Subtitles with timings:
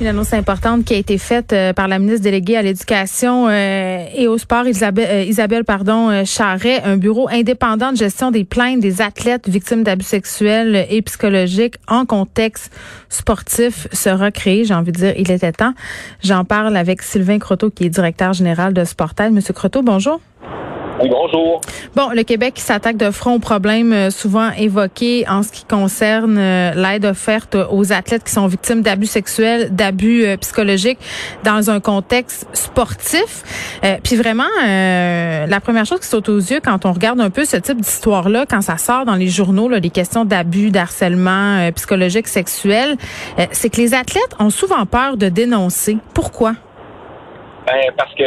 [0.00, 4.06] Une annonce importante qui a été faite euh, par la ministre déléguée à l'éducation euh,
[4.14, 8.80] et au sport, Isabelle, euh, Isabelle pardon, Charret, un bureau indépendant de gestion des plaintes
[8.80, 12.72] des athlètes victimes d'abus sexuels et psychologiques en contexte
[13.10, 14.64] sportif sera créé.
[14.64, 15.74] J'ai envie de dire, il était temps.
[16.24, 19.32] J'en parle avec Sylvain Croteau, qui est directeur général de Sportel.
[19.32, 20.18] Monsieur Croteau, bonjour
[21.08, 21.60] bonjour.
[21.94, 26.36] Bon, le Québec s'attaque de front aux problèmes euh, souvent évoqués en ce qui concerne
[26.38, 30.98] euh, l'aide offerte aux athlètes qui sont victimes d'abus sexuels, d'abus euh, psychologiques
[31.44, 33.42] dans un contexte sportif.
[34.02, 37.56] puis vraiment, la première chose qui saute aux yeux quand on regarde un peu ce
[37.56, 42.96] type d'histoire-là, quand ça sort dans les journaux, là, les questions d'abus, d'harcèlement psychologique, sexuel,
[43.52, 45.98] c'est que les athlètes ont souvent peur de dénoncer.
[46.14, 46.54] Pourquoi?
[47.66, 48.24] Ben, parce que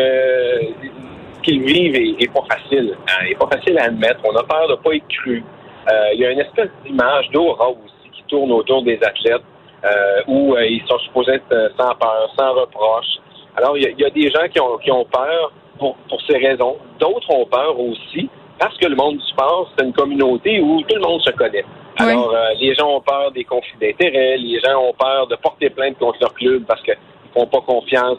[1.44, 2.95] qu'ils vivent est, pas facile.
[3.08, 4.19] Hein, est pas facile à admettre.
[4.23, 5.44] On a peur de pas être cru.
[5.91, 9.44] Euh, il y a une espèce d'image d'aura aussi qui tourne autour des athlètes
[9.83, 13.17] euh, où euh, ils sont supposés être sans peur, sans reproche.
[13.55, 16.77] Alors, il y, a des gens qui ont, qui ont peur pour, pour ces raisons.
[17.00, 20.95] D'autres ont peur aussi parce que le monde du sport, c'est une communauté où tout
[20.95, 21.66] le monde se connaît.
[22.00, 26.00] Alors, les gens ont peur des conflits d'intérêts, les gens ont peur de porter plainte
[26.00, 26.97] contre leur club parce qu'ils
[27.35, 28.17] font pas confiance,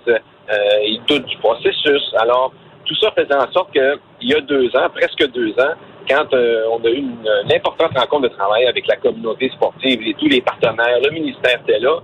[0.85, 2.15] ils doutent du processus.
[2.21, 2.53] Alors,
[2.85, 5.75] tout ça faisait en sorte qu'il y a deux ans, presque deux ans,
[6.09, 10.15] quand euh, on a eu une, importante rencontre de travail avec la communauté sportive et
[10.15, 11.99] tous les partenaires, le ministère était là,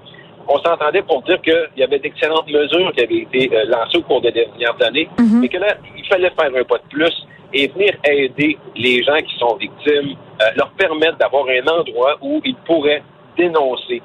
[0.48, 4.02] on s'entendait pour dire qu'il y avait d'excellentes mesures qui avaient été euh, lancées au
[4.02, 5.40] cours des dernières années, mhm.
[5.40, 9.18] mais que là, il fallait faire un pas de plus et venir aider les gens
[9.18, 13.02] qui sont victimes, euh, leur permettre d'avoir un endroit où ils pourraient
[13.36, 14.02] dénoncer,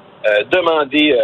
[0.50, 1.16] demander,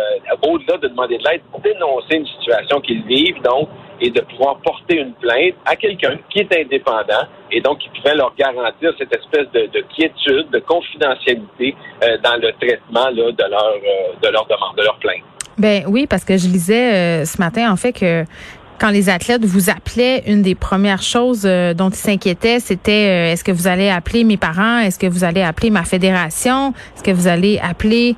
[0.46, 3.68] au-delà de demander de l'aide, dénoncer une situation qu'ils vivent, donc
[4.00, 8.16] et de pouvoir porter une plainte à quelqu'un qui est indépendant et donc qui pourrait
[8.16, 14.14] leur garantir cette espèce de, quiétude, de confidentialité euh, dans le traitement de leur euh,
[14.22, 15.22] de leur demande, de leur plainte.
[15.58, 18.24] Ben oui, parce que je lisais euh, ce matin en fait que
[18.80, 23.52] quand les athlètes vous appelaient, une des premières choses dont ils s'inquiétaient, c'était est-ce que
[23.52, 27.28] vous allez appeler mes parents, est-ce que vous allez appeler ma fédération, est-ce que vous
[27.28, 28.16] allez appeler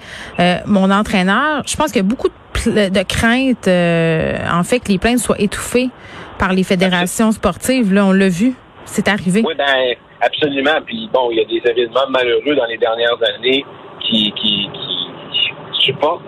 [0.65, 1.65] mon entraîneur?
[1.67, 2.35] Je pense a beaucoup de
[2.91, 5.91] de crainte, euh, en fait, que les plaintes soient étouffées
[6.39, 7.93] par les fédérations sportives.
[7.93, 8.55] Là, on l'a vu.
[8.85, 9.43] C'est arrivé.
[9.45, 10.81] Oui, ben, absolument.
[10.85, 13.65] Puis bon, il y a des événements malheureux dans les dernières années
[14.01, 16.23] qui, qui, qui supportent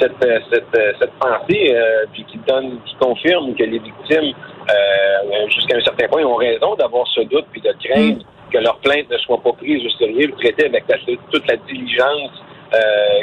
[0.00, 4.32] cette, cette, cette pensée, euh, puis qui donne, qui confirme que les victimes,
[4.70, 8.52] euh, jusqu'à un certain point, ont raison d'avoir ce doute puis de craindre mm.
[8.52, 10.84] que leur plainte ne soit pas prise au sérieux, traitée avec
[11.30, 12.30] toute la diligence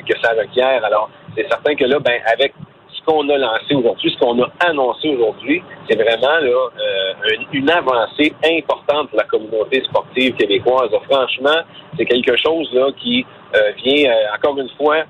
[0.06, 0.84] que ça requiert.
[0.84, 2.54] Alors, c'est certain que là, ben, avec
[2.92, 7.14] ce qu'on a lancé aujourd'hui, ce qu'on a annoncé aujourd'hui, c'est vraiment là, euh,
[7.54, 10.90] une, avancée importante pour la communauté sportive québécoise.
[11.10, 11.62] Franchement,
[11.96, 13.26] c'est quelque chose là qui
[13.56, 15.04] euh, vient euh, encore une fois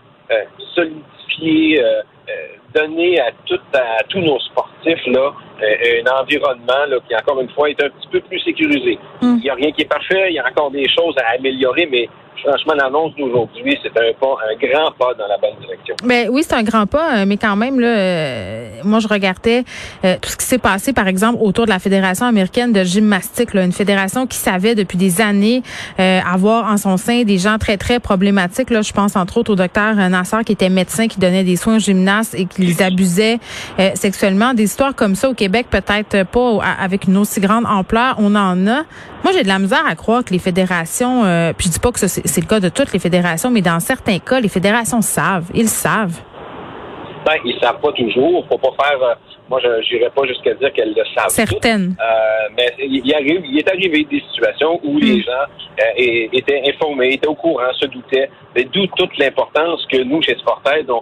[0.75, 1.81] solidifier,
[2.75, 7.69] donner à, tout, à tous nos sportifs là un environnement là, qui encore une fois
[7.69, 8.99] est un petit peu plus sécurisé.
[9.21, 9.37] Hum.
[9.37, 11.87] Il n'y a rien qui est parfait, il y a encore des choses à améliorer,
[11.89, 12.09] mais
[12.43, 15.95] franchement, l'annonce d'aujourd'hui, c'est un pas, un grand pas dans la bonne direction.
[16.03, 19.63] Ben oui, c'est un grand pas, euh, mais quand même, là, euh, moi, je regardais
[20.03, 23.53] euh, tout ce qui s'est passé, par exemple, autour de la Fédération américaine de gymnastique,
[23.53, 25.61] là, une fédération qui savait depuis des années
[25.97, 28.69] avoir en son sein des gens très, très problématiques.
[28.69, 31.77] Là, je pense entre autres au docteur Nassar, qui était médecin, qui donnait des soins
[31.77, 33.39] aux gymnastes et qui les abusait
[33.95, 34.53] sexuellement.
[34.53, 38.67] Des histoires comme ça au Québec, peut-être pas avec une aussi grande ampleur, on en
[38.67, 38.83] a.
[39.23, 41.23] Moi, j'ai de la misère à croire que les fédérations,
[41.57, 43.79] puis je dis pas que c'est c'est le cas de toutes les fédérations, mais dans
[43.79, 45.49] certains cas, les fédérations savent.
[45.53, 46.19] Ils savent.
[47.25, 48.45] Ben, ils savent pas toujours.
[48.47, 49.03] Faut pas faire.
[49.03, 49.15] Euh,
[49.49, 51.29] moi, je n'irais pas jusqu'à dire qu'elles le savent.
[51.29, 51.95] Certaines.
[51.99, 55.23] Euh, mais il, arrive, il est arrivé des situations où les hmm.
[55.23, 55.45] gens
[55.79, 58.29] euh, étaient informés, étaient au courant, se doutaient.
[58.55, 61.01] D'où toute l'importance que nous, chez Sportaid, on,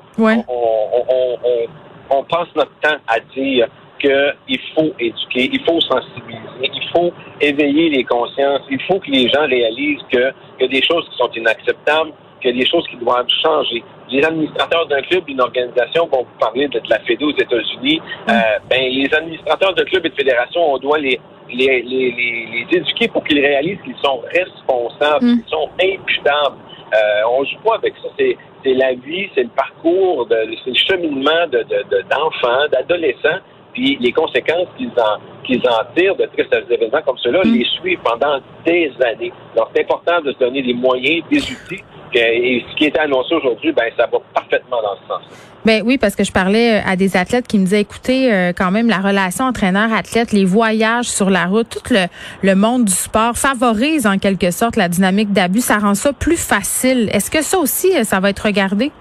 [2.09, 3.67] on, passe notre temps à dire
[3.99, 7.11] qu'il faut éduquer, il faut sensibiliser, il faut
[7.41, 11.17] éveiller les consciences, il faut que les gens réalisent qu'il y a des choses qui
[11.17, 12.11] sont inacceptables,
[12.41, 13.83] qu'il y a des choses qui doivent changer.
[14.11, 17.99] les administrateurs d'un club, d'une organisation, vont vous parler de, la FED aux États-Unis,
[18.29, 18.33] euh,
[18.69, 21.19] ben, les administrateurs de clubs et de fédérations, on doit les,
[21.49, 26.57] les, les, les, éduquer pour qu'ils réalisent qu'ils sont responsables, qu'ils sont imputables.
[26.93, 28.09] Euh, on joue pas avec ça.
[28.17, 33.39] C'est, c'est la vie, c'est le parcours, de, c'est le cheminement de, de, d'enfants, d'adolescents,
[33.75, 37.53] puis les conséquences qu'ils en, qu'ils en tirent de tristes événements comme cela mm.
[37.53, 39.31] les suivent pendant des années.
[39.55, 41.83] Donc, c'est important de se donner des moyens, des outils.
[42.17, 45.51] Et ce qui est annoncé aujourd'hui, ben, ça va parfaitement dans ce sens.
[45.65, 48.53] Ben oui, parce que je parlais euh, à des athlètes qui me disaient, écoutez, euh,
[48.55, 52.05] quand même, la relation entraîneur-athlète, les voyages sur la route, tout le,
[52.41, 55.59] le monde du sport favorise en quelque sorte la dynamique d'abus.
[55.59, 57.09] Ça rend ça plus facile.
[57.11, 58.91] Est-ce que ça aussi, euh, ça va être regardé?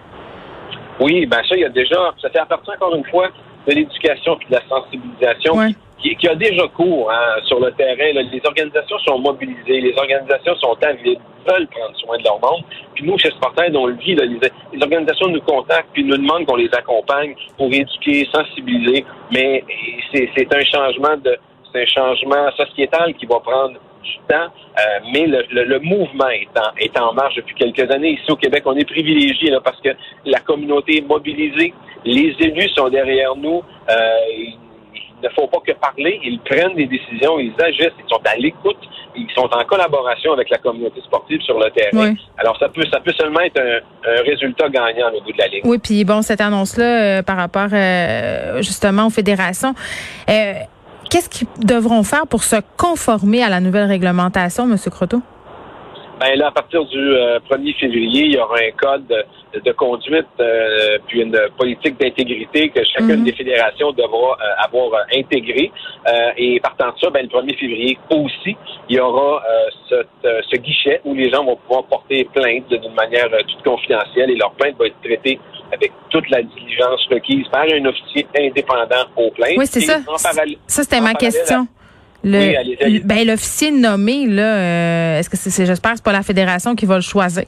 [0.98, 3.28] Oui, ben ça, il y a déjà, ça fait appartient encore une fois
[3.66, 8.12] de l'éducation et de la sensibilisation qui, a déjà cours hein, sur le terrain.
[8.12, 11.18] Les organisations sont mobilisées, les organisations sont avides,
[11.48, 12.62] veulent prendre soin de leur monde.
[12.94, 14.14] Puis nous, chez Sportaid, on le vit.
[14.14, 19.04] les, organisations nous contactent puis nous demandent qu'on les accompagne pour éduquer, sensibiliser.
[19.32, 19.64] Mais
[20.12, 21.36] c'est un changement de
[21.72, 23.76] c'est un changement sociétal qui va prendre
[24.28, 24.80] temps, euh,
[25.12, 28.12] mais le, mouvement est en, est en marche depuis quelques années.
[28.12, 29.90] Ici au Québec, on est privilégié là, parce que
[30.24, 31.74] la communauté est mobilisée,
[32.04, 33.94] les élus sont derrière nous, euh,
[35.22, 38.76] ne font pas que parler, ils prennent des décisions, ils agissent, ils sont à l'écoute,
[39.16, 42.14] ils sont en collaboration avec la communauté sportive sur le terrain.
[42.36, 45.62] Alors ça peut ça peut seulement être un, résultat gagnant au bout de la ligne.
[45.64, 49.74] Oui, puis bon, cette annonce-là euh, par rapport euh, justement aux fédérations.
[50.28, 50.54] Euh,
[51.14, 54.76] qu'est-ce qu'ils devront faire pour se conformer à la nouvelle réglementation, M.
[54.90, 55.22] Croteau?
[56.18, 59.24] Ben là, à partir du 1er février, il y aura un code
[59.64, 63.24] de conduite euh, puis une politique d'intégrité que chacune mhm.
[63.24, 65.70] des fédérations devra euh, avoir euh, intégré.
[66.36, 68.56] et partant de ça, ben, le 1er février aussi,
[68.88, 69.42] il y aura
[69.88, 74.52] ce, guichet où les gens vont pouvoir porter plainte d'une manière toute confidentielle et leur
[74.52, 75.38] plainte va être traitée
[75.72, 79.58] avec toute la diligence requise par un officier indépendant aux plaintes.
[79.58, 79.98] Oui, c'est ça.
[80.16, 81.66] ça, c'était ma question.
[82.22, 86.94] Le, ben, l'officier nommé, là, est-ce que c'est, j'espère c'est pas la fédération qui va
[86.94, 87.44] le choisir?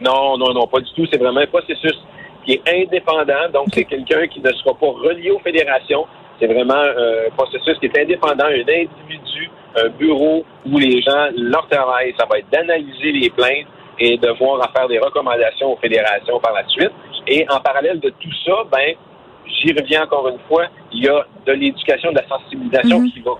[0.00, 1.06] Non, non, non, pas du tout.
[1.12, 1.98] C'est vraiment un processus
[2.46, 3.50] qui est indépendant.
[3.52, 6.06] Donc, c'est quelqu'un qui ne sera pas relié aux fédérations.
[6.40, 11.68] C'est vraiment un processus qui est indépendant, un individu, un bureau où les gens, leur
[11.68, 13.66] travail, ça va être d'analyser les plaintes
[13.98, 16.92] et de voir en faire des recommandations aux fédérations par la suite.
[17.28, 18.94] Et en parallèle de tout ça, ben,
[19.46, 23.12] j'y reviens encore une fois, il y a de l'éducation, de la sensibilisation mm-hmm.
[23.12, 23.32] qui va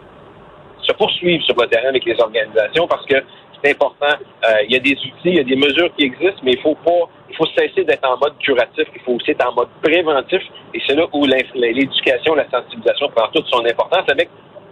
[0.82, 3.16] se poursuivre sur le terrain avec les organisations parce que
[3.62, 4.14] c'est important.
[4.48, 6.60] Euh, il y a des outils, il y a des mesures qui existent, mais il
[6.60, 8.86] faut pas, il faut cesser d'être en mode curatif.
[8.94, 10.42] Il faut aussi être en mode préventif.
[10.74, 14.28] Et c'est là où l'éducation, la sensibilisation prend toute son importance avec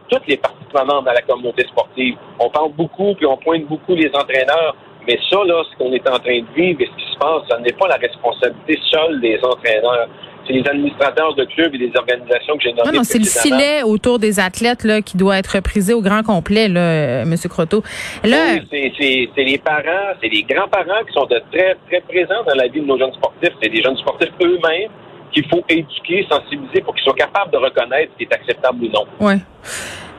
[0.08, 2.16] toutes les parties prenantes dans la communauté sportive.
[2.38, 4.76] On parle beaucoup, puis on pointe beaucoup les entraîneurs.
[5.06, 7.42] Mais ça, là, ce qu'on est en train de vivre et ce qui se passe,
[7.48, 10.08] ça n'est pas la responsabilité seule des entraîneurs
[10.46, 12.90] c'est les administrateurs de clubs et des organisations que j'ai nommées.
[12.92, 16.22] Non, non, c'est le filet autour des athlètes là, qui doit être prisé au grand
[16.22, 17.34] complet, là, euh, M.
[17.48, 17.82] Croteau.
[18.24, 22.54] Là, oui, c'est les parents, c'est les grands-parents qui sont de très, très présents dans
[22.54, 23.52] la vie de nos jeunes sportifs.
[23.62, 24.90] C'est des jeunes sportifs eux-mêmes
[25.32, 28.88] qu'il faut éduquer, sensibiliser pour qu'ils soient capables de reconnaître ce qui est acceptable ou
[28.88, 29.04] non.
[29.20, 29.34] Oui.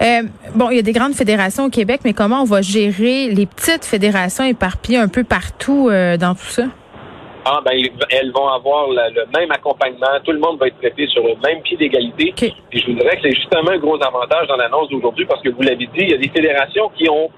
[0.02, 0.22] Euh,
[0.54, 3.46] bon, il y a des grandes fédérations au Québec, mais comment on va gérer les
[3.46, 6.64] petites fédérations éparpillées un peu partout euh, dans tout ça?
[7.46, 7.72] Ah, ben,
[8.10, 10.20] elles vont avoir le, même accompagnement.
[10.24, 12.34] Tout le monde va être traité sur le même pied d'égalité.
[12.36, 15.50] Puis je vous dirais que c'est justement un gros avantage dans l'annonce d'aujourd'hui parce que
[15.50, 17.30] vous l'avez dit, il y a des fédérations qui ont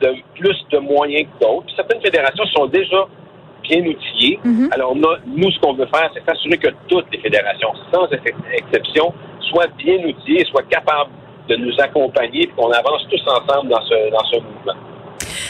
[0.00, 1.66] de, plus de moyens que d'autres.
[1.74, 3.06] Certaines fédérations sont déjà
[3.64, 4.38] bien outillées.
[4.44, 4.72] Mm-hmm.
[4.72, 8.06] Alors, nous, ce qu'on veut faire, c'est s'assurer que toutes les fédérations, sans
[8.52, 9.12] exception,
[9.50, 11.10] soient bien outillées, soient capables
[11.48, 14.90] de nous accompagner et qu'on avance tous ensemble dans ce, dans ce mouvement.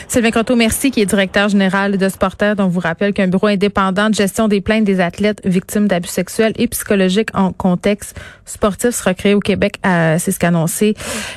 [0.08, 4.10] Sylvain Croteau, merci, qui est directeur général de Sporter, dont vous rappelle qu'un bureau indépendant
[4.10, 9.14] de gestion des plaintes des athlètes victimes d'abus sexuels et psychologiques en contexte sportif sera
[9.14, 9.76] créé au Québec.
[9.84, 10.94] C'est ce qu'a annoncé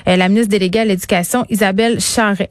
[0.07, 2.49] euh, la ministre déléguée à l'éducation, Isabelle Charret.